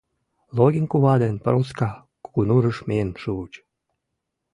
[0.57, 1.89] Логин кува ден Проска
[2.23, 3.53] Кугунурыш миен шуыч.